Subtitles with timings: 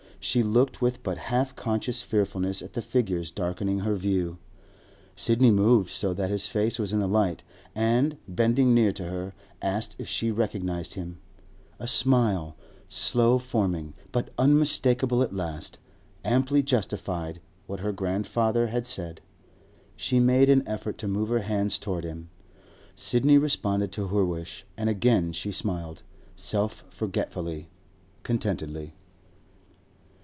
[0.23, 4.37] She looked with but half conscious fearfulness at the figures darkening her view.
[5.15, 7.43] Sidney moved so that his face was in the light,
[7.73, 9.33] and, bending near to her,
[9.63, 11.17] asked if she recognised him.
[11.79, 19.21] A smile—slow forming, but unmistakable at last—amply justified what her grandfather had said.
[19.95, 22.29] She made an effort to move her hand towards him.
[22.95, 26.03] Sidney responded to her wish, and again she smiled,
[26.35, 27.69] self forgetfully,
[28.21, 28.93] contentedly.